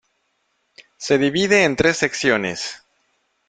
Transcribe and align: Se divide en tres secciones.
Se 0.97 1.19
divide 1.19 1.63
en 1.63 1.75
tres 1.75 1.95
secciones. 1.97 2.83